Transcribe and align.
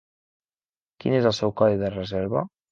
Quin 1.05 1.19
es 1.19 1.29
el 1.33 1.37
seu 1.43 1.55
codi 1.63 1.81
de 1.85 1.95
reserva? 1.95 2.47